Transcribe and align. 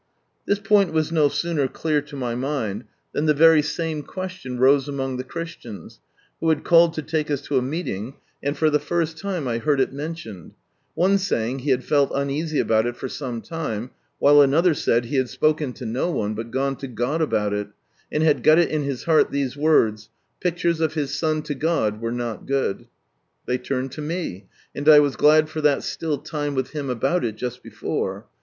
This 0.47 0.57
point 0.57 0.91
was 0.91 1.11
no 1.11 1.27
sooner 1.27 1.67
clear 1.67 2.01
to 2.01 2.15
my 2.15 2.33
mind, 2.33 2.85
than 3.11 3.27
the 3.27 3.35
very 3.35 3.61
same 3.61 4.01
question 4.01 4.57
rose 4.57 4.87
among 4.87 5.17
the 5.17 5.23
Christians, 5.23 5.99
who 6.39 6.49
had 6.49 6.63
called 6.63 6.95
to 6.95 7.03
take 7.03 7.29
us 7.29 7.39
to 7.43 7.59
a 7.59 7.61
meeting, 7.61 8.15
and 8.41 8.57
for 8.57 8.71
the 8.71 8.79
first 8.79 9.19
time 9.19 9.47
I 9.47 9.59
heard 9.59 9.79
it 9.79 9.93
mentioned, 9.93 10.55
one 10.95 11.19
saying 11.19 11.59
he 11.59 11.69
had 11.69 11.83
felt 11.83 12.11
uneasy 12.15 12.59
about 12.59 12.87
it 12.87 12.95
for 12.97 13.07
some 13.07 13.43
time, 13.43 13.91
while 14.17 14.41
another 14.41 14.73
said 14.73 15.05
he 15.05 15.17
had 15.17 15.29
spoken 15.29 15.71
to 15.73 15.85
no 15.85 16.09
one, 16.09 16.33
but 16.33 16.49
gone 16.49 16.77
to 16.77 16.87
God 16.87 17.21
about 17.21 17.53
it, 17.53 17.67
and 18.11 18.23
"had 18.23 18.41
got 18.41 18.57
it 18.57 18.71
in 18.71 18.81
his 18.81 19.03
heart 19.03 19.29
these 19.29 19.55
words,' 19.55 20.09
pictures 20.43 20.81
of 20.81 20.95
His 20.95 21.13
Son 21.13 21.43
to 21.43 21.53
God 21.53 22.01
were 22.01 22.11
not 22.11 22.47
good,'" 22.47 22.87
They 23.45 23.59
turned 23.59 23.91
to 23.91 24.01
nie, 24.01 24.47
and 24.73 24.89
I 24.89 24.99
was 24.99 25.15
glad 25.15 25.47
for 25.47 25.61
that 25.61 25.83
still 25.83 26.17
time 26.17 26.55
with 26.55 26.71
Him 26.71 26.89
about 26.89 27.23
it, 27.23 27.35
just 27.35 27.61
before. 27.61 28.25